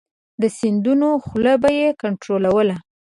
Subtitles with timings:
[0.41, 2.75] د سیندونو خوله به یې کنترولوله.